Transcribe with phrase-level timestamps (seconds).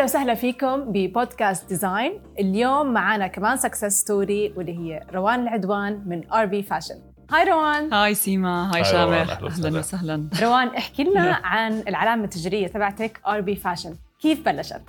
[0.00, 2.20] أهلا وسهلا فيكم ببودكاست Design.
[2.38, 6.94] اليوم معنا كمان success story واللي هي روان العدوان من RB Fashion
[7.30, 7.92] hi روان.
[7.92, 8.74] hi سيما.
[8.74, 10.28] hi شامر أهلا وسهلا.
[10.42, 14.82] روان احكي لنا عن العلامة التجارية تبعتك RB Fashion كيف بلشت؟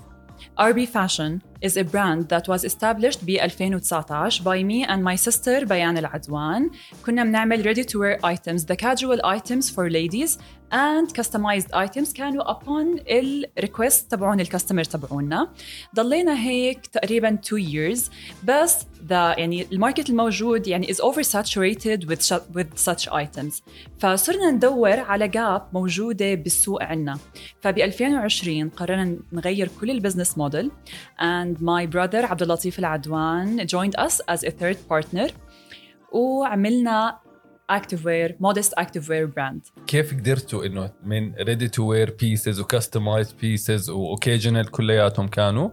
[0.62, 1.32] RB Fashion
[1.62, 6.70] is a brand that was established ب 2019 by me and my sister بيان العدوان.
[7.06, 10.38] كنا بنعمل ready to wear items, the casual items for ladies
[10.72, 15.50] and customized items كانوا upon ال request تبعون ال customer تبعونا.
[15.96, 18.12] ضلينا هيك تقريبا 2 years
[18.44, 23.62] بس the يعني ال market الموجود يعني is oversaturated with, with such items.
[24.00, 27.18] فصرنا ندور على gap موجودة بالسوق عنا.
[27.62, 30.72] فب 2020 قررنا نغير كل ال business model
[31.20, 35.32] and my brother عبد اللطيف العدوان joined us as a third partner.
[36.12, 37.20] وعملنا
[37.72, 39.84] active wear modest active wear brand.
[39.88, 45.70] كيف قدرتوا إنه من ready to wear pieces و customized pieces و occasional كلياتهم كانوا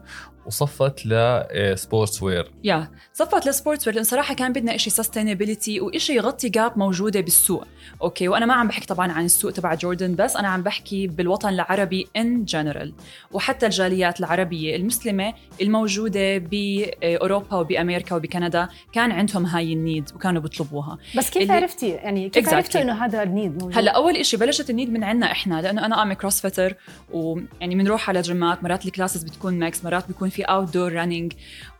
[0.49, 6.49] وصفت ل sportswear يا صفت لل sportswear لأن صراحة كان بدنا إشي sustainability وإشي يغطي
[6.48, 7.65] gap موجودة بالسوق.
[8.03, 11.49] أوكي وأنا ما عم بحكي طبعا عن السوق تبع Jordan بس أنا عم بحكي بالوطن
[11.49, 12.89] العربي in general.
[13.33, 20.99] وحتى الجاليات العربية المسلمة الموجودة بأوروبا وبأمريكا وبكندا كان عندهم هاي ال need وكانوا بيطلبوها.
[21.17, 22.53] بس كيف اللي- عرفتي؟ يعني كيف Exactly.
[22.55, 25.62] عرفتوا إنه هذا ال need موجود؟ هلأ أول إشي بلشت ال need من عنا إحنا
[25.62, 26.75] لأنه أنا I'm CrossFitter
[27.12, 31.33] ويعني بنروح على جيمات مرات ال classes بتكون mix مرات بيكون في outdoor running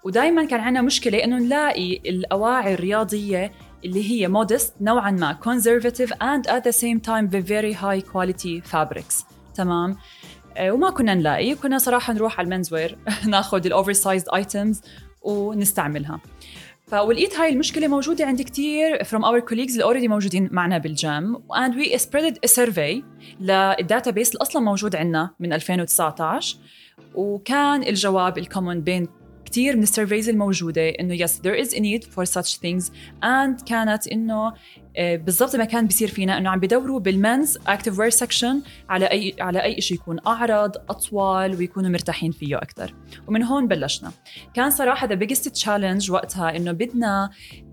[0.05, 3.53] ودائما كان عندنا مشكلة إنه نلاقي الأواعي الرياضية
[3.85, 8.71] اللي هي modest نوعا ما conservative and at the same time the very high quality
[8.73, 9.25] fabrics.
[9.55, 9.97] تمام؟
[10.57, 11.55] آه، وما كنا نلاقي.
[11.55, 14.83] كنا صراحة نروح على ال men's wear ناخذ ال oversized items
[15.23, 16.21] ونستعملها.
[16.91, 21.37] فلقيت هاي المشكلة موجودة عند كتير from our colleagues اللي already موجودين معنا بال gym
[21.37, 23.03] and we spreaded a survey
[23.41, 26.57] لل database اللي أصلا موجود عندنا من 2019
[27.15, 29.09] وكان الجواب ال common بين
[29.49, 30.53] كتير من ال surveys إنه
[31.27, 32.91] yes there is a need for such things
[33.23, 34.53] and كانت إنه
[34.97, 38.57] آه، بالضبط ما كان بيصير فينا إنه عم بدوروا بال men's active wear section
[38.89, 42.95] على أي على أي شيء يكون أعرض أطول ويكونوا مرتاحين فيه أكثر
[43.29, 44.13] ومن هون بلشنا.
[44.55, 47.31] كان صراحة the biggest challenge وقتها إنه بدنا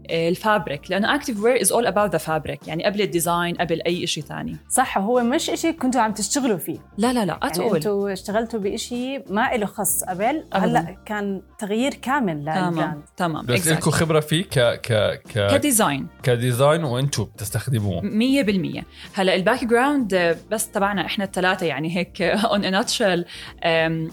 [0.10, 3.82] ال fabric لأنه active wear is all about the fabric يعني قبل ال design قبل
[3.82, 4.58] أي شيء ثاني.
[4.70, 6.78] صح هو مش إشي كنتوا عم تشتغلوا فيه.
[6.98, 10.44] لا لا لا يعني أتقول أنتوا اشتغلتوا بإشي ما له خص قبل.
[10.54, 13.72] هلأ كان تغيير كامل تمام لل brand تمام بس exactly.
[13.72, 16.08] لكم خبرة فيه ك ك ك ك design.
[16.24, 18.02] ك design وأنتم بتستخدموه.
[18.02, 18.84] مية بالمية.
[19.14, 23.26] هلأ ال background بس تبعنا إحنا الثلاثة يعني هيك in a nutshell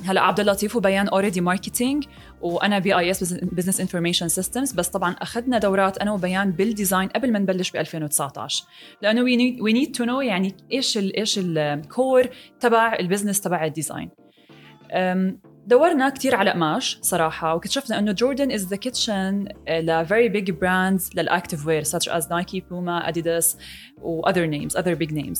[0.05, 2.05] هلأ عبد اللطيف وبيان already marketing
[2.43, 7.39] وأنا BIS business information systems بس طبعا أخذنا دورات أنا وبيان بال design قبل ما
[7.39, 8.65] نبلش ب 2019
[9.03, 12.29] لأنه we need to know يعني إيش ال إيش ال core
[12.61, 14.11] تبع ال business تبع ال design
[15.67, 21.17] دورنا كتير على قماش صراحة واكتشفنا إنه Jordan is the kitchen ل very big brands
[21.17, 23.57] لل active wear such as Nike, Puma, Adidas
[24.03, 25.39] و other names, other big names.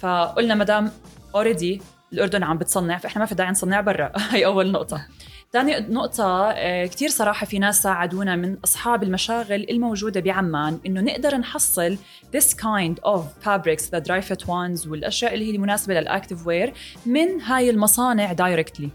[0.00, 0.90] فقلنا مدام
[1.36, 1.82] already
[2.12, 4.12] الأردن عم بتصنع فإحنا ما في داعي نصنع برا.
[4.30, 5.06] هي أول نقطة.
[5.56, 11.36] ثاني نقطة آه، كتير صراحة في ناس ساعدونا من أصحاب المشاغل الموجودة بعمان إنه نقدر
[11.36, 11.96] نحصل
[12.36, 16.72] this kind of fabrics the dry fit ones والأشياء اللي هي المناسبة لل active wear
[17.06, 18.88] من هاي المصانع directly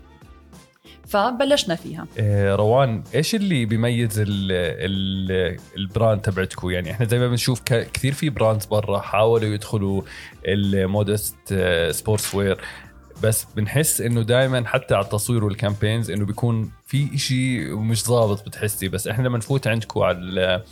[1.08, 2.08] فبلشنا فيها.
[2.20, 7.62] آه، روان إيش اللي بيميز ال ال ال brand تبعتكم يعني إحنا زي ما بنشوف
[7.64, 10.02] كثير في brands برا حاولوا يدخلوا
[10.46, 11.54] ال
[11.92, 12.58] modest sportswear
[13.24, 18.46] بس بنحس إنه دائما حتى على التصوير وال campaigns إنه بيكون في إشي مش ظابط
[18.46, 18.88] بتحسي.
[18.88, 20.64] بس إحنا لما نفوت عندكم على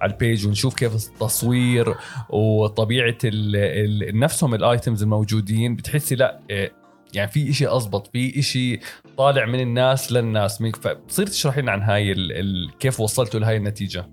[0.00, 1.94] على ال page ونشوف كيف التصوير
[2.30, 6.72] وطبيعة ال ال نفسهم ال items الموجودين بتحسي لا إيه،
[7.14, 8.80] يعني في إشي أزبط في إشي
[9.16, 10.62] طالع من الناس للناس.
[10.62, 14.06] فبصير تشرحي لنا عن هاي ال ال كيف وصلتوا لهاي النتيجة؟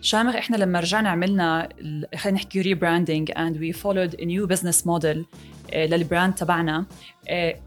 [0.00, 1.68] شامخ إحنا لما رجعنا عملنا
[2.16, 5.26] خلينا نحكي rebranding and we followed new business model
[5.74, 6.86] لل brand تبعنا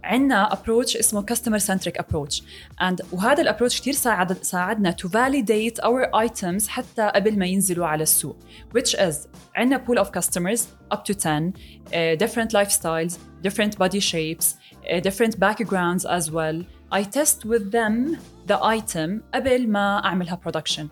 [0.04, 2.44] عندنا approach اسمه customer centric approach
[2.81, 7.88] and وهذا ال approach كثير ساعد ساعدنا to validate our items حتى قبل ما ينزلوا
[7.88, 8.38] على السوق.
[8.77, 9.16] Which is
[9.56, 10.62] عندنا pool of customers
[10.95, 13.13] up to 10 uh, different lifestyles
[13.44, 16.63] different body shapes uh, different backgrounds as well.
[16.92, 18.18] I test with them
[18.48, 20.88] the item قبل ما أعملها production.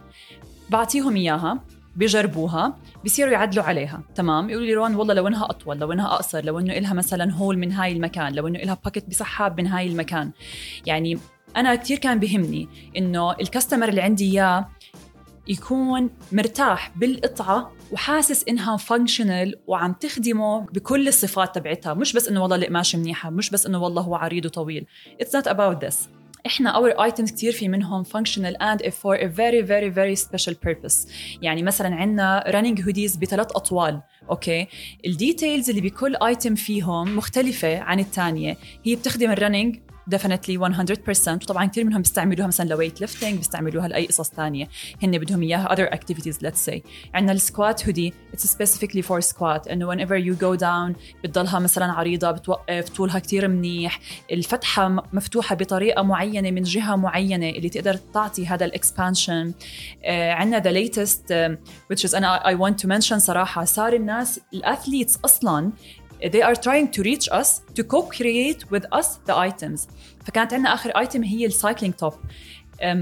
[0.69, 1.59] بعطيهم إياها
[1.95, 6.45] بجربوها بصيروا يعدلوا عليها تمام؟ يقولوا لي روان والله لو انها أطول لو إنها أقصر
[6.45, 9.87] لو إنه إلها مثلا هول من هاي المكان لو إنه إلها باكيت بسحاب من هاي
[9.87, 10.31] المكان.
[10.85, 11.19] يعني
[11.57, 12.67] أنا كثير كان بهمني
[12.97, 14.69] إنه ال customer اللي عندي إياه
[15.47, 21.93] يكون مرتاح بالقطعة وحاسس إنها functional وعم تخدمه بكل الصفات تبعتها.
[21.93, 24.85] مش بس إنه والله القماشه منيحة مش بس إنه والله هو عريض وطويل.
[25.21, 26.09] it's not about this
[26.45, 31.07] إحنا our items كثير في منهم functional and for a very very very special purpose.
[31.41, 34.67] يعني مثلا عندنا running hoodies بثلاث أطوال أوكي؟
[35.05, 38.57] ال details اللي بكل item فيهم مختلفة عن الثانية.
[38.83, 39.79] هي بتخدم ال running
[40.09, 44.67] definitely 100% وطبعا كثير منهم بيستعملوها مثلا ل weight lifting بيستعملوها لأي قصص ثانية
[45.03, 46.79] هن بدهم إياها other activities let's say.
[47.13, 51.85] عندنا ال squat hoodie it's specifically for squat إنه whenever you go down بتضلها مثلا
[51.91, 53.99] عريضة بتوقف طولها كثير منيح.
[54.31, 59.53] الفتحة مفتوحة بطريقة معينة من جهة معينة اللي تقدر تعطي هذا ال expansion
[60.03, 61.57] آه عندنا the latest uh,
[61.93, 65.71] which is أنا I want to mention صراحة صار الناس ال athletes أصلا
[66.23, 69.87] they are trying to reach us to co-create with us the items.
[70.25, 72.13] فكانت عندنا آخر item هي ال cycling top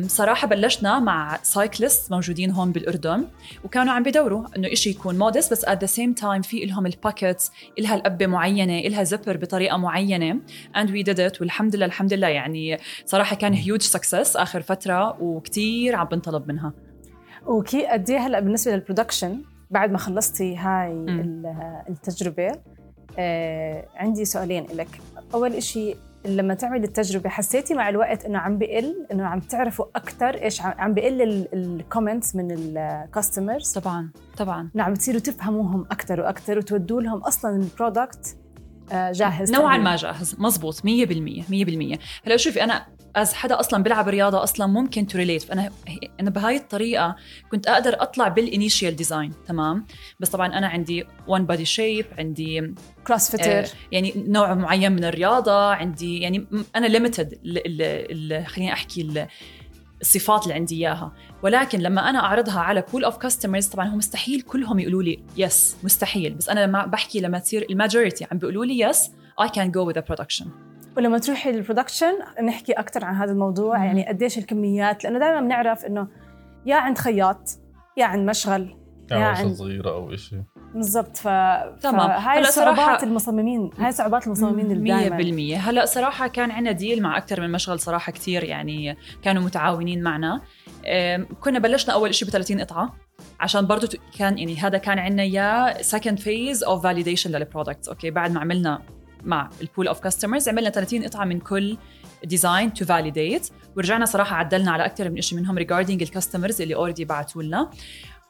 [0.02, 3.26] صراحة بلشنا مع cyclist موجودين هون بالأردن
[3.64, 6.94] وكانوا عم بدوروا إنه إشي يكون modest بس at the same time في إلهم ال
[6.94, 10.40] pockets إلها القبة معينة إلها zipper بطريقة معينة
[10.76, 15.22] and we did it والحمد لله الحمد لله يعني صراحة كان huge success آخر فترة
[15.22, 16.74] وكتير عم بنطلب منها.
[17.46, 19.42] أوكي قد هلأ بالنسبة لل production
[19.72, 20.92] بعد ما خلصتي هاي
[21.90, 22.77] التجربة آه
[23.96, 25.02] عندي سؤالين لك.
[25.34, 30.44] أول إشي لما تعمل التجربة حسيتي مع الوقت إنه عم بقل؟ إنه عم تعرفوا أكثر
[30.44, 34.70] إيش عم بقل ال comments من ال customers طبعا طبعا.
[34.74, 38.38] نعم تصيروا تفهموهم أكثر وأكثر وتودوا لهم أصلا ال product
[38.92, 40.36] جاهز نوعا ما جاهز.
[40.40, 42.86] مزبوط 100% 100% هلأ شوفي أنا
[43.18, 45.72] as حدا أصلا بيلعب رياضة أصلا ممكن to relate فأنا
[46.20, 47.16] أنا بهاي الطريقة
[47.52, 49.86] كنت أقدر أطلع بال initial design تمام؟
[50.20, 52.74] بس طبعا أنا عندي one body shape عندي
[53.08, 57.34] CrossFitter آه يعني نوع معين من الرياضة عندي يعني أنا limited
[58.48, 59.28] خليني أحكي
[60.02, 61.12] الصفات اللي عندي إياها.
[61.44, 65.78] ولكن لما أنا أعرضها على pool of customers طبعا هو مستحيل كلهم يقولوا لي yes
[65.84, 66.34] مستحيل.
[66.34, 69.12] بس أنا لما بحكي لما تصير ال majority عم بيقولوا لي yes
[69.42, 70.46] I can go with production
[70.98, 72.14] ولما تروحي لل production
[72.44, 76.08] نحكي أكثر عن هذا الموضوع يعني قديش الكميات لأنه دائما بنعرف إنه
[76.66, 77.50] يا عند خياط
[77.98, 78.76] يا عند مشغل
[79.12, 80.42] يا عند صغيرة أو شيء
[80.76, 81.24] بالضبط ف...
[81.82, 82.12] تمام.
[82.12, 87.42] هاي صعوبات المصممين هاي صعوبات المصممين اللي 100% هلأ صراحة كان عندنا deal مع أكثر
[87.42, 90.42] من مشغل صراحة كثير يعني كانوا متعاونين معنا.
[91.42, 92.94] كنا بلشنا أول شيء ب 30 قطعة
[93.40, 98.12] عشان برضه كان يعني هذا كان عندنا a second phase of validation لل products okay؟
[98.12, 98.82] بعد ما عملنا
[99.28, 101.78] مع ال pool of customers عملنا 30 قطعة من كل
[102.24, 106.76] design to validate ورجعنا صراحة عدلنا على أكثر من شيء منهم regarding ال customers اللي
[106.76, 107.70] already بعثوا لنا.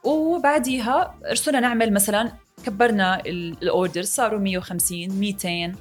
[0.04, 2.32] وبعديها رسلنا نعمل مثلا
[2.66, 5.72] كبرنا ال orders صاروا 150 200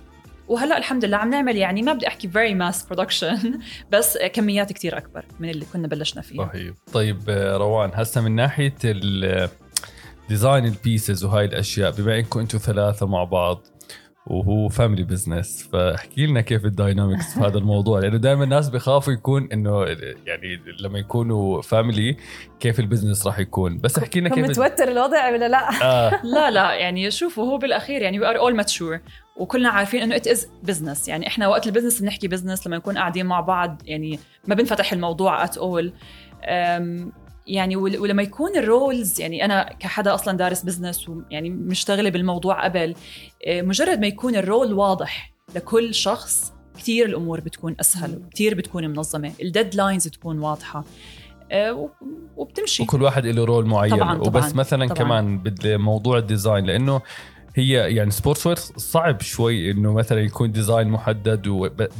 [0.48, 3.60] وهلأ الحمد لله عم نعمل يعني ما بدي أحكي very mass production
[3.92, 6.38] بس كميات كتير أكبر من اللي كنا بلشنا فيه.
[6.38, 8.74] صحيح طيب روان هسه من ناحية
[10.28, 13.66] design ال pieces وهاي الأشياء بما إنكم أنتم ثلاثة مع بعض
[14.26, 18.00] وهو family business فاحكي لنا كيف ال dynamics في هذا الموضوع.
[18.00, 19.84] لأنه دائما الناس بخافوا يكون إنه
[20.26, 22.16] يعني لما يكونوا family
[22.60, 23.78] كيف ال business راح يكون.
[23.78, 26.20] بس احكي لنا كيف متوتر الوضع ولا لا؟ آه.
[26.34, 29.00] لا لا يعني شوفوا هو بالأخير يعني we are all mature
[29.36, 32.98] وكلنا عارفين إنه it is business يعني إحنا وقت ال business بنحكي business لما نكون
[32.98, 35.92] قاعدين مع بعض يعني ما بنفتح الموضوع at all
[37.46, 42.94] يعني ولما يكون ال roles يعني أنا كحدا أصلا دارس business ويعني مشتغلة بالموضوع قبل
[43.46, 48.86] آه، مجرد ما يكون ال role واضح لكل شخص كثير الأمور بتكون أسهل وكثير بتكون
[48.86, 50.84] منظمة ال deadlines تكون واضحة
[51.52, 51.90] آه،
[52.36, 52.82] وبتمشي.
[52.82, 53.96] وكل واحد له role معين.
[53.96, 54.98] طبعاً وبس طبعاً مثلا طبعاً.
[54.98, 57.00] كمان بموضوع ال design لأنه
[57.58, 61.48] هي يعني sportswear صعب شوي إنه مثلا يكون design محدد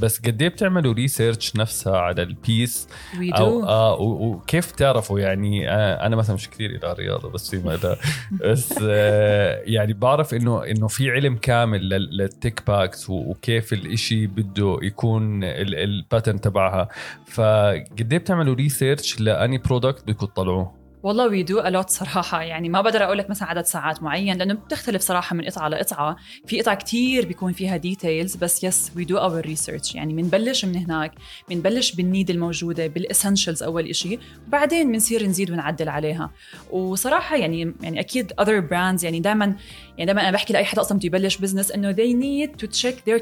[0.03, 2.89] بس قد إيه بتعملوا research نفسها على ال piece
[3.21, 7.95] أو آه وكيف تعرفوا يعني؟ آه أنا مثلا مش كثير إلى الرياضة بس في مدى.
[8.45, 15.45] بس آه يعني بعرف انه إنه في علم كامل للتيك باكس وكيف الإشي بده يكون
[15.45, 16.89] الباترن تبعها.
[17.27, 22.43] فقد إيه بتعملوا ريسيرش لأني برودكت بدكم تطلعوه والله وي دو الوت صراحة.
[22.43, 26.17] يعني ما بقدر أقول لك مثلا عدد ساعات معين لأنه بتختلف صراحة من قطعة لقطعة.
[26.47, 30.77] في قطع كتير بيكون فيها ديتيلز بس يس وي دو اور ريسيرش يعني بنبلش من
[30.77, 31.13] هناك
[31.49, 36.31] بنبلش بال need الموجودة بال essentials أول شيء وبعدين بنصير نزيد ونعدل عليها.
[36.71, 39.57] وصراحة يعني يعني أكيد other brands يعني دائما
[39.99, 42.95] يعني دائما أنا بحكي لأي حدا أصلا بده يبلش business إنه they need to check
[42.95, 43.21] their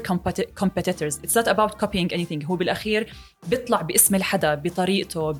[0.63, 1.15] competitors.
[1.25, 2.45] It's not about copying anything.
[2.45, 3.13] هو بالأخير
[3.47, 5.31] بيطلع باسم الحدا بطريقته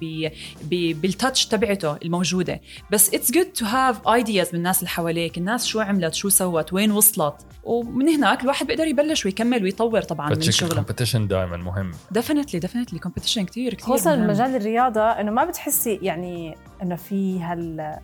[0.72, 1.98] بال touch تبعته
[2.36, 2.62] الموجوده
[2.92, 5.38] بس it's good to have ideas من الناس اللي حواليك.
[5.38, 7.36] الناس شو عملت شو سوت وين وصلت.
[7.64, 10.72] ومن هناك الواحد بيقدر يبلش ويكمل ويطور طبعا من شغله.
[10.72, 11.92] ال competition دائما مهم.
[12.12, 17.96] definitely definitely competition كثير كثير خصوصا مجال الرياضة إنه ما بتحسي يعني إنه في هال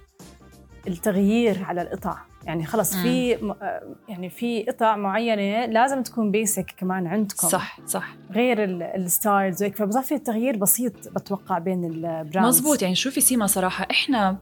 [0.88, 7.08] التغيير على القطع يعني خلص في آه، يعني في قطع معينة لازم تكون basic كمان
[7.08, 7.48] عندكم.
[7.48, 8.16] صح صح.
[8.32, 9.76] غير ال- ال styles وهيك.
[9.76, 14.38] فبصفي التغيير بسيط بتوقع بين ال brands مزبوط يعني شوفي سيما صراحة؟ إحنا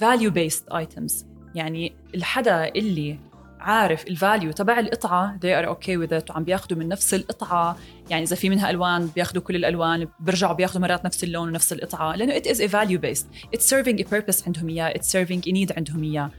[0.00, 1.12] value based items.
[1.54, 3.18] يعني الحدا اللي
[3.60, 6.30] عارف ال value تبع القطعة they are okay with it.
[6.30, 7.76] وعم بياخدوا من نفس القطعة.
[8.10, 10.08] يعني إذا في منها ألوان بياخدوا كل الألوان.
[10.20, 12.16] بيرجعوا بياخدوا مرات نفس اللون ونفس القطعة.
[12.16, 14.92] لأنه it is a value based it's serving a purpose عندهم إياه.
[14.94, 16.30] It's serving a need عندهم إياه.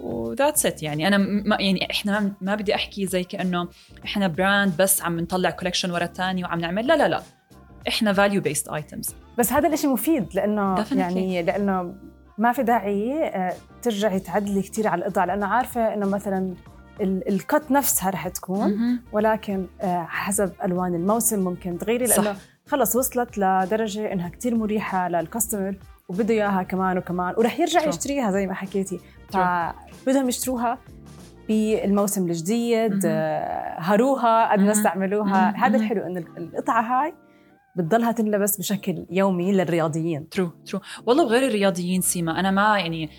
[0.00, 3.68] و that's it يعني أنا ما يعني إحنا ما, بدي أحكي زي كأنه
[4.04, 6.86] إحنا brand بس عم نطلع collection ورا الثاني وعم نعمل.
[6.86, 7.22] لا لا لا.
[7.88, 10.92] إحنا value based items بس هذا الإشي مفيد لأنه Definitely.
[10.96, 11.94] يعني لأنه
[12.38, 16.54] ما في داعي آه، ترجعي تعدلي كثير على القطع لأنه عارفة إنه مثلا
[17.00, 22.06] ال- الكت نفسها رح تكون ولكن آه، حسب ألوان الموسم ممكن تغيري.
[22.06, 22.18] صح.
[22.24, 22.36] لأنه
[22.66, 25.76] خلص وصلت لدرجة إنها كتير مريحة للكاستمر
[26.08, 27.34] وبده إياها كمان وكمان.
[27.38, 27.84] ورح يرجع.
[27.88, 29.00] يشتريها زي ما حكيتي.
[29.30, 30.78] فبدهم يشتروها
[31.48, 33.00] بالموسم الجديد.
[33.06, 34.72] آه، هروها قد ما.
[34.72, 35.54] استعملوها.
[35.56, 35.76] هذا.
[35.76, 37.14] الحلو إنه القطعة هاي
[37.76, 40.28] بتضلها تنلبس بشكل يومي للرياضيين.
[40.28, 40.80] true true.
[41.06, 42.40] والله وغير الرياضيين سيما.
[42.40, 43.10] أنا ما يعني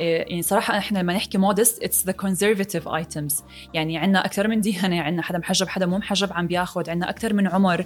[0.00, 3.42] إيه، يعني صراحة إحنا لما نحكي modest it's the conservative items
[3.74, 7.32] يعني عندنا أكثر من ديانة عندنا حدا محجب حدا مو محجب عم بياخذ عندنا أكثر
[7.32, 7.84] من عمر.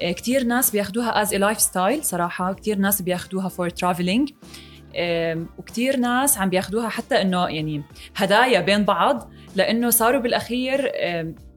[0.00, 2.52] إيه، كتير ناس بياخدوها as lifestyle صراحة.
[2.52, 4.30] كتير ناس بياخدوها for traveling
[5.58, 7.82] وكتير ناس عم بياخدوها حتى إنه يعني
[8.16, 10.92] هدايا بين بعض لإنه صاروا بالأخير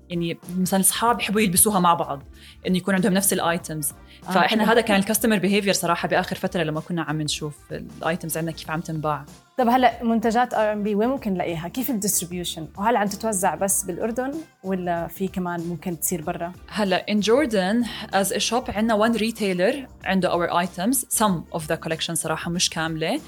[0.10, 2.24] يعني مثلا الاصحاب بيحبوا يلبسوها مع بعض
[2.68, 3.92] إنه يكون عندهم نفس ال items
[4.28, 4.72] آه، فإحنا.
[4.72, 8.52] هذا كان ال customer behavior صراحة بآخر فترة لما كنا عم نشوف ال items عندنا
[8.52, 9.26] كيف عم تنباع
[9.58, 14.32] طب هلأ منتجات RMB وين ممكن نلاقيها؟ كيف ال distribution؟ وهل عم تتوزع بس بالأردن
[14.64, 19.90] ولا في كمان ممكن تصير برا؟ هلأ in Jordan as a shop عندنا one retailer
[20.04, 23.20] عنده our items some of the collection صراحة مش كاملة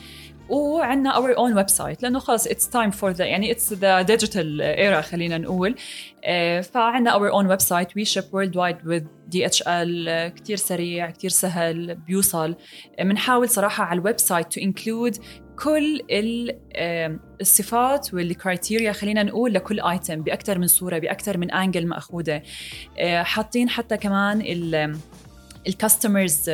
[0.49, 4.99] وعندنا our own website لأنه خلص it's time for the يعني it's the digital era
[5.01, 5.75] خلينا نقول.
[6.23, 9.03] آه، فعندنا our own website we ship worldwide with
[9.35, 9.67] DHL
[10.07, 12.55] آه، كتير سريع كتير سهل بيوصل.
[12.99, 15.19] بنحاول صراحة على ال website to include
[15.63, 21.51] كل ال- آم، الصفات وال criteria خلينا نقول لكل item باكثر من صورة باكثر من
[21.51, 22.41] angle مأخوذة.
[22.99, 24.97] آه، حاطين حتى كمان ال
[25.67, 26.49] customers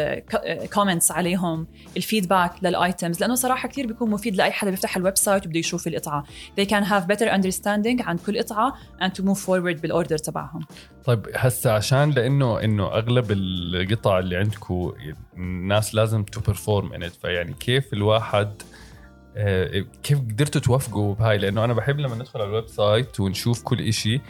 [0.73, 1.67] comments عليهم
[1.97, 5.59] ال feedback لل items لأنه صراحة كثير بيكون مفيد لأي حدا بيفتح ال website وبده
[5.59, 6.23] يشوف القطعة.
[6.59, 10.65] They can have better understanding عن كل قطعة and to move forward بال order تبعهم.
[11.05, 14.93] طيب هسه عشان لأنه إنه أغلب القطع اللي عندكم
[15.37, 18.51] الناس لازم to perform in فيعني كيف الواحد
[20.03, 24.21] كيف قدرتوا توفقوا بهاي؟ لأنه أنا بحب لما ندخل على ال website ونشوف كل إشي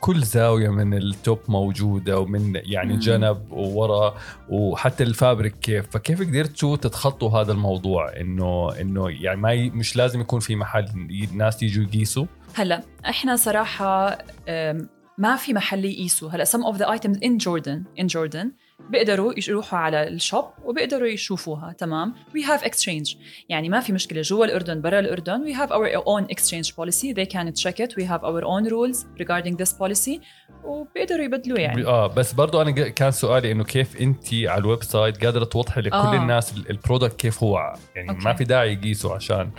[0.00, 2.98] كل زاوية من ال top موجودة ومن يعني مم.
[2.98, 4.14] جنب وورا
[4.48, 5.86] وحتى الفابريك كيف.
[5.90, 9.70] فكيف قدرتوا تتخطوا هذا الموضوع؟ إنه إنه يعني ما ي...
[9.70, 10.84] مش لازم يكون في محل
[11.32, 14.88] الناس يجوا يقيسوا؟ هلا إحنا صراحة أم،
[15.18, 16.30] ما في محل يقيسوا.
[16.30, 18.46] هلا some of the items in Jordan in Jordan
[18.88, 23.16] بيقدروا يروحوا على ال shop وبيقدروا يشوفوها تمام we have exchange
[23.48, 27.26] يعني ما في مشكلة جوا الأردن برا الأردن we have our own exchange policy they
[27.34, 30.20] can check it we have our own rules regarding this policy
[30.64, 35.24] وبيقدروا يبدلوه يعني آه بس برضو أنا كان سؤالي إنه كيف انت على ال website
[35.24, 36.14] قادرة توضحي لكل آه.
[36.14, 36.22] آه.
[36.22, 38.24] الناس ال- ال product كيف هو يعني okay.
[38.24, 39.50] ما في داعي يقيسوا عشان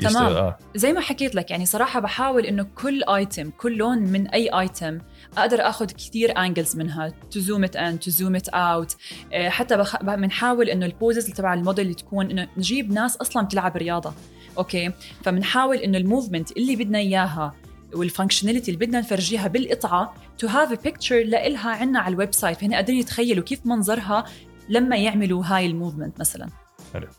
[0.00, 0.16] تمام.
[0.26, 4.48] آه زي ما حكيت لك يعني صراحة بحاول إنه كل item كل لون من أي
[4.48, 4.98] item
[5.36, 7.12] أقدر أخذ كثير angles منها.
[7.34, 8.96] To zoom it in to zoom it out.
[9.32, 10.02] آه، حتى بخ...
[10.02, 14.12] بنحاول إنه ال poses تبع الموديل تكون إنه نجيب ناس أصلا بتلعب رياضة.
[14.58, 14.92] okay؟
[15.24, 17.54] فبنحاول إنه ال movement اللي بدنا إياها
[17.94, 22.58] وال functionality اللي بدنا نفرجيها بالقطعة to have a picture لإلها عنا على ال website.
[22.58, 24.24] فهن قادرين يتخيلوا كيف منظرها
[24.68, 26.48] لما يعملوا هاي ال movement مثلا.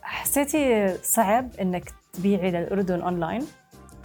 [0.02, 3.46] حسيتي صعب إنك تبيعي للأردن اونلاين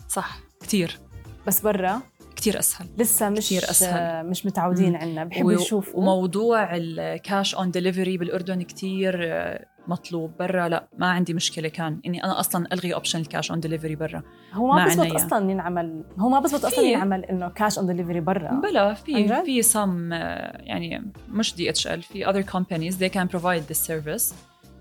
[0.10, 1.00] صح كتير.
[1.48, 2.02] بس برا؟
[2.36, 4.00] كتير أسهل لسه مش كتير أسهل.
[4.00, 4.96] آه، مش متعودين.
[4.96, 11.08] عنا بحبوا يشوفوا وموضوع ال cash on delivery بالأردن كتير آه، مطلوب برا لا ما
[11.12, 14.24] عندي مشكلة كان إني أنا أصلا ألغي option ال cash on delivery برا
[14.54, 15.16] هو ما ما بزبط.
[15.16, 16.84] أصلا ينعمل هو ما بزبط أصلا.
[16.86, 22.46] ينعمل إنه cash on delivery برا بلا في؟ في سم يعني مش DHL في other
[22.52, 24.34] companies they can provide this service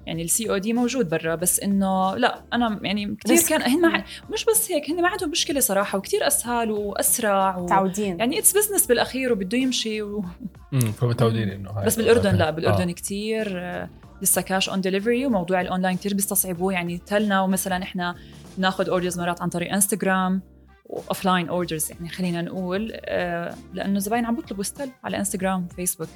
[0.07, 3.49] يعني ال COD موجود برا بس إنه لا أنا يعني كثير.
[3.49, 7.65] كان هن ما مش بس هيك هن ما عندهم مشكلة صراحة وكثير اسهل وأسرع و...
[7.65, 10.25] متعودين يعني it's business بالأخير وبده يمشي و...
[10.99, 12.51] فمتعودين إنه هاي بس بالأردن لا آه.
[12.51, 12.89] بالأردن
[13.57, 13.89] آه،
[14.23, 18.15] لسه cash on delivery وموضوع الاونلاين كتير بيستصعبوه يعني تلنا ومثلا إحنا
[18.59, 20.43] بناخذ orders مرات عن طريق انستغرام
[20.95, 26.09] و offline orders يعني خلينا نقول آه، لأنه الزباين عم بيطلبوا still على انستغرام وفيسبوك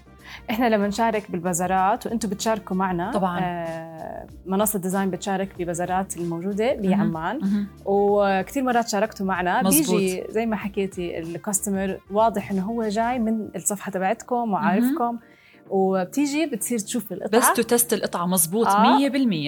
[0.50, 3.40] إحنا لما نشارك بالبازارات وأنتم بتشاركوا معنا طبعاً.
[3.42, 7.66] آه منصة ديزاين بتشارك ببازارات الموجودة بعمان.
[7.84, 9.96] وكثير مرات شاركتوا معنا مزبوط.
[10.00, 15.18] بيجي زي ما حكيتي ال customer واضح إنه هو جاي من الصفحة تبعتكم وعارفكم
[15.70, 18.98] وبتيجي بتصير تشوف القطعة بس to test القطعة مزبوط آه.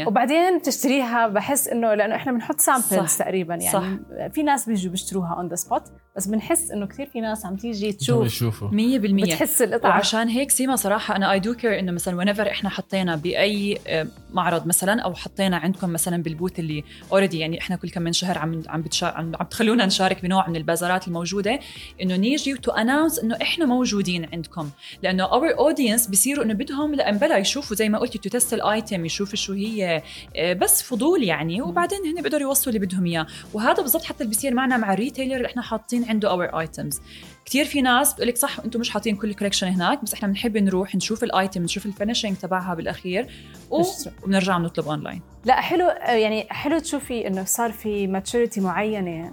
[0.05, 3.17] 100% وبعدين بتشتريها بحس إنه لأنه إحنا بنحط samples.
[3.17, 4.29] تقريبا يعني صح.
[4.33, 5.83] في ناس بيجوا بيشتروها on the spot
[6.17, 8.69] بس بنحس إنه كثير في ناس عم تيجي تشوف يشوفوا.
[8.69, 12.71] 100% بتحس القطعه وعشان هيك سيما صراحة أنا I do care إنه مثلا whenever إحنا
[12.71, 17.77] حطينا بأي آه، معرض مثلا أو حطينا عندكم مثلا بال booth اللي already يعني إحنا
[17.77, 19.07] كل كم من شهر عم عم بتشا...
[19.07, 21.61] عم عم تخلونا نشارك بنوع من البازارات الموجودة
[22.03, 24.71] إنه نيجي to announce إنه إحنا موجودين عندكم.
[25.03, 28.65] لأنه our audience بصيروا إنه بدهم لأن بلا يشوفوا زي ما قلتي to test ال
[28.65, 30.03] item يشوفوا شو هي
[30.37, 31.63] آه، بس فضول يعني.
[31.63, 33.27] وبعدين هن بيقدروا يوصلوا اللي بدهم إياه.
[33.53, 37.01] وهذا بالضبط حتى اللي بيصير معنا مع ال retailer اللي إحنا حاطين عنده our items
[37.45, 40.29] كثير في ناس بتقول لك صح أنتم مش حاطين كل ال collection هناك بس إحنا
[40.29, 43.27] بنحب نروح نشوف ال item نشوف ال finishing تبعها بالأخير.
[43.71, 49.33] وبنرجع بنطلب اونلاين لا حلو يعني حلو تشوفي إنه صار في maturity معينة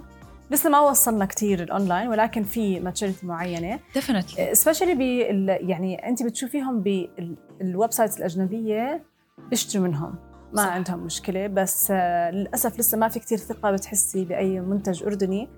[0.50, 6.80] لسه ما وصلنا كثير الاونلاين ولكن في maturity معينة definitely specially بال يعني انت بتشوفيهم
[7.60, 9.04] بال websites الأجنبية
[9.50, 10.14] بيشتروا منهم
[10.52, 10.64] ما صح.
[10.68, 10.72] صح.
[10.72, 15.48] عندهم مشكلة بس آه، للأسف لسه ما في كثير ثقة بتحسي بأي منتج أردني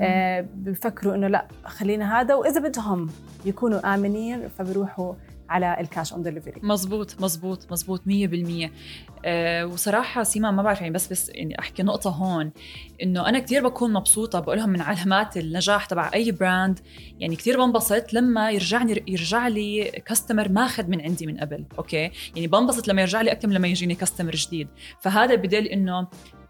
[0.00, 3.10] آه، بفكروا إنه لا خلينا هذا وإذا بدهم
[3.44, 5.14] يكونوا آمنين فبروحوا
[5.48, 8.70] على ال cash on delivery مزبوط مزبوط مزبوط 100%
[9.24, 12.50] آه وصراحة سيما ما بعرف يعني بس بس يعني أحكي نقطة هون
[13.02, 16.80] إنه أنا كتير بكون مبسوطة بقولهم من علامات النجاح تبع أي brand
[17.18, 22.46] يعني كتير بنبسط لما يرجعني يرجع لي customer ماخذ من عندي من قبل okay؟ يعني
[22.46, 24.68] بنبسط لما يرجع لي أكثر من لما يجيني كاستمر جديد.
[25.00, 26.06] فهذا بدل إنه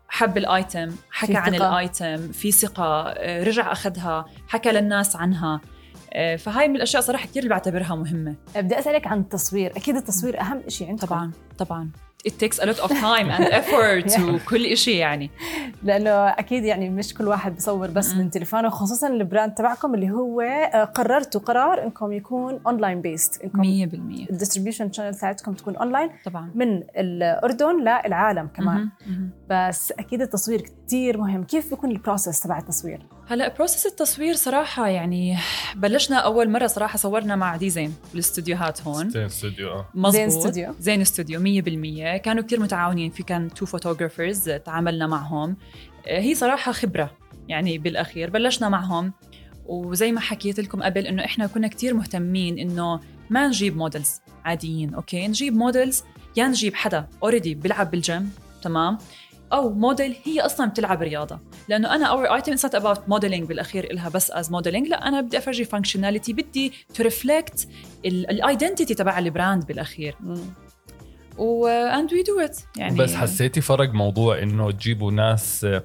[0.08, 1.54] حب الآيتم حكى عن.
[1.54, 5.60] الآيتم في ثقة آه، رجع أخذها حكى للناس عنها.
[6.12, 8.34] آه، فهاي من الأشياء صراحة كثير اللي بعتبرها مهمة.
[8.56, 9.70] بدي أسألك عن التصوير.
[9.76, 11.06] أكيد التصوير أهم شيء عندكم.
[11.06, 11.90] طبعا طبعا.
[12.28, 15.30] It takes a lot of time and effort وكل شيء يعني.
[15.84, 18.14] لأنه أكيد يعني مش كل واحد بصور بس.
[18.14, 20.40] من تليفونه خصوصا البراند تبعكم اللي هو
[20.94, 26.50] قررتوا قرار إنكم يكون online based إنكم 100% ال distribution channel تاعتكم تكون اونلاين طبعا.
[26.54, 28.88] من الأردن للعالم كمان.
[29.50, 31.45] بس أكيد التصوير كتير مهم.
[31.45, 35.37] كيف بيكون ال process تبع التصوير؟ هلا process التصوير صراحة يعني
[35.76, 39.11] بلشنا أول مرة صراحة صورنا مع زين بالاستديوهات هون.
[39.11, 39.89] زين استوديو آه.
[39.95, 40.75] مزبوط زين استوديو.
[40.80, 43.11] زين استوديو 100% كانوا كتير متعاونين.
[43.11, 45.56] في كان two photographers تعاملنا معهم.
[46.06, 47.11] آه، هي صراحة خبرة
[47.49, 48.30] يعني بالأخير.
[48.30, 49.13] بلشنا معهم.
[49.67, 54.95] وزي ما حكيت لكم قبل إنه إحنا كنا كتير مهتمين إنه ما نجيب models عاديين
[54.95, 56.04] okay؟ نجيب models
[56.37, 58.32] يا نجيب حدا already بيلعب بالجيم
[58.63, 58.99] تمام؟
[59.52, 61.39] أو موديل هي أصلا بتلعب رياضة.
[61.69, 65.39] لأنه أنا our item it about modeling بالأخير إلها بس as modeling لا أنا بدي
[65.39, 67.69] أفرجي functionality بدي to reflect
[68.04, 70.15] ال identity تبع ال brand بالأخير.
[71.39, 75.84] و and we do it يعني بس حسيتي فرق موضوع إنه تجيبوا ناس آه،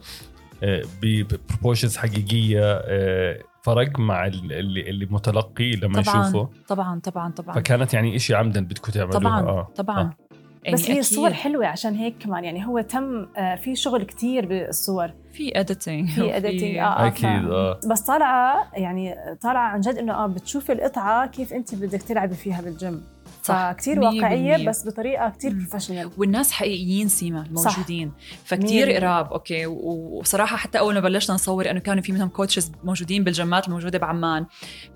[0.63, 6.99] آه، ب proportions حقيقية آه، فرق مع ال- اللي اللي متلقي لما طبعا يشوفه؟ طبعا
[6.99, 7.55] طبعا طبعا.
[7.55, 9.19] فكانت يعني إشي عمدا بدكم تعملوها.
[9.19, 9.99] طبعا آه طبعا.
[10.01, 10.17] آه.
[10.63, 10.97] يعني بس هي أكيد.
[10.97, 15.11] الصور حلوة عشان هيك كمان يعني هو تم آه، في شغل كتير بالصور.
[15.33, 17.07] في editing في editing، آه، آه.
[17.07, 17.79] أكيد آه.
[17.89, 22.61] بس طالعه يعني طالعه عن جد إنه آه بتشوفي القطعة كيف انت بدك تلعبي فيها
[22.61, 23.03] بالجيم.
[23.43, 24.67] فكتير واقعية.
[24.67, 25.53] بس بطريقة كتير.
[25.53, 28.11] professional والناس حقيقيين سيما الموجودين.
[28.45, 28.91] فكتير.
[28.91, 29.65] قراب okay.
[29.65, 34.45] وصراحة حتى أول ما بلشنا نصور إنه كانوا في منهم coaches موجودين بالجمات الموجودة بعمان.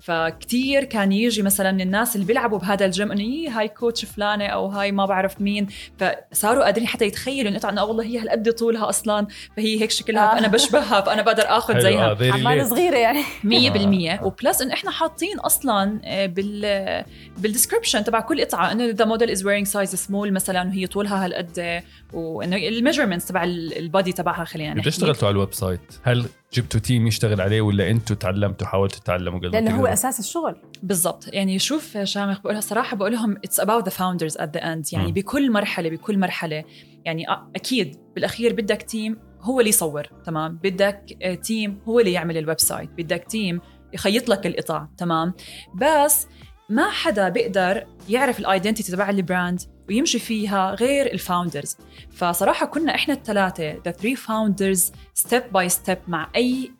[0.00, 4.46] فكتير كان يجي مثلا من الناس اللي بيلعبوا بهذا الجيم إنه يي هاي coach فلانة
[4.46, 5.66] أو هاي ما بعرف مين.
[5.98, 9.26] فصاروا قادرين حتى يتخيلوا إنه إنه والله هي هالقد طولها أصلا.
[9.56, 10.34] فهي هيك شكلها آه.
[10.34, 12.70] فانا بشبهها فأنا بقدر آخذ زيها آه، very عمال late.
[12.70, 13.22] صغيرة يعني.
[13.44, 17.04] 100% و plus إنه إحنا حاطين أصلا آه، بال
[17.38, 21.24] بال description تبع كل قطعه إنه the model is wearing size small مثلا وهي طولها
[21.24, 24.88] هالقد وإنه ال measurements تبع ال body تبعها خلينا نحكي.
[24.88, 29.50] اشتغلتوا على ال website؟ هل جبتوا team يشتغل عليه ولا أنتوا تعلمتوا حاولتوا تتعلموا قبل
[29.50, 30.56] لأنه هو؟ أساس الشغل.
[30.82, 31.28] بالضبط.
[31.32, 35.06] يعني شوف شامخ بقولها صراحة بقول لهم it's about the founders at the end يعني
[35.06, 35.12] مم.
[35.12, 36.64] بكل مرحلة بكل مرحلة.
[37.04, 41.04] يعني أ- أكيد بالأخير بدك team هو اللي يصور تمام؟ بدك
[41.44, 42.90] team هو اللي يعمل ال website.
[42.90, 43.60] بدك team
[43.92, 45.34] يخيط لك القطع تمام؟
[45.74, 46.26] بس
[46.68, 51.76] ما حدا بيقدر يعرف ال identity تبع ال brand ويمشي فيها غير ال founders
[52.10, 56.72] فصراحة كنا إحنا الثلاثه the three founders step by step مع أي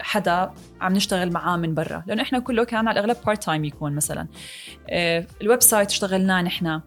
[0.00, 2.02] حدا عم نشتغل معاه من برا.
[2.06, 4.28] لأنه إحنا كله كان على الأغلب part time يكون مثلا.
[4.88, 6.80] آه، ال website اشتغلناه نحن.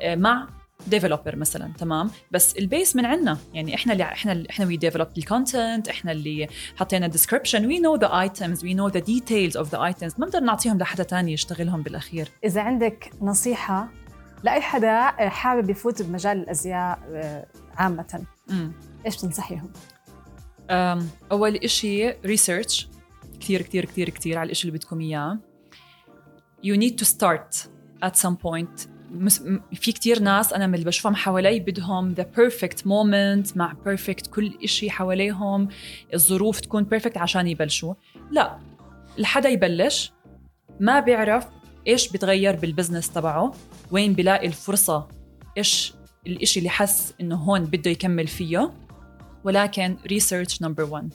[0.00, 0.48] آه، مع
[0.86, 3.38] developer مثلا تمام؟ بس ال base من عنا.
[3.54, 7.80] يعني إحنا اللي إحنا اللي إحنا we develop ال content إحنا اللي حطينا description we
[7.80, 11.32] know the items we know the details of the items ما بنقدر نعطيهم لحدا تاني
[11.32, 12.28] يشتغلهم بالأخير.
[12.44, 13.88] إذا عندك نصيحة
[14.42, 18.72] لأي حدا حابب يفوت بمجال الأزياء آه، عامة امم
[19.06, 19.72] إيش بتنصحيهم؟
[21.32, 22.88] أول إشي research
[23.40, 25.38] كثير كثير كثير كثير على الإشي اللي بدكم إياه.
[26.64, 27.66] You need to start
[28.04, 28.91] at some point
[29.74, 34.58] في كتير ناس أنا من اللي بشوفهم حوالي بدهم the perfect moment مع perfect كل
[34.64, 35.68] إشي حواليهم
[36.14, 37.94] الظروف تكون perfect عشان يبلشوا.
[38.30, 38.58] لا
[39.18, 40.12] الحدا يبلش
[40.80, 41.46] ما بيعرف
[41.86, 43.54] إيش بتغير بال business تبعه
[43.90, 45.08] وين بلاقي الفرصة
[45.58, 45.94] إيش
[46.26, 48.72] الإشي اللي حس إنه هون بده يكمل فيه.
[49.44, 51.14] ولكن research number 1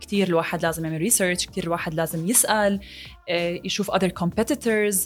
[0.00, 2.80] كثير الواحد لازم يعمل research كثير الواحد لازم يسأل
[3.28, 4.96] آه، يشوف other competitors.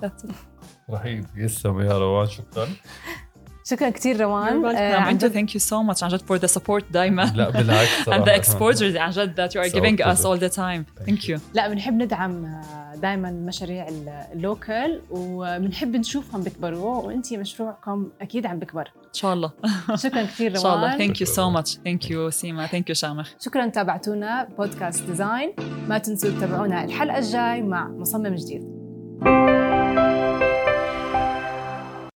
[0.00, 0.57] that's it.
[0.90, 1.24] رهيب.
[1.36, 2.68] يسلم يا روان شكرا.
[3.64, 4.64] شكرا كثير روان.
[4.64, 7.50] آه، آه عن جد thank you so much عن جد for the support دائما لا
[7.50, 8.24] بالعكس صراحة.
[8.24, 10.26] the exposure عن جد you are So giving us exposure.
[10.26, 11.06] all the time.
[11.08, 11.40] Thank you.
[11.54, 12.60] لا بنحب ندعم
[12.96, 13.86] دائما مشاريع
[14.32, 18.82] ال local وبنحب نشوفهم بيكبروا وإنتي مشروعكم أكيد عم بيكبر.
[18.96, 19.50] إن شاء الله.
[20.04, 20.96] شكرا كثير إن شاء الله.
[20.96, 21.08] روان.
[21.14, 21.74] Thank you so much.
[21.76, 25.52] thank you سيما thank you شامخ شكرا تابعتونا بودكاست ديزاين.
[25.88, 28.78] ما تنسوا تتابعونا الحلقة الجاي مع مصمم جديد.